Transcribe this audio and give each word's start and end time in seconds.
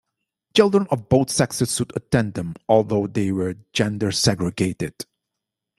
Children 0.55 0.87
of 0.89 1.09
both 1.09 1.29
sexes 1.29 1.77
could 1.77 1.93
attend 1.95 2.33
them, 2.33 2.55
although 2.67 3.05
they 3.05 3.31
were 3.31 3.57
gender 3.71 4.11
segregated. 4.11 5.05